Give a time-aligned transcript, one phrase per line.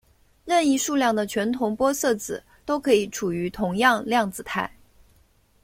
[0.45, 4.67] 任意数量的全同玻色子都可以处于同样量子态。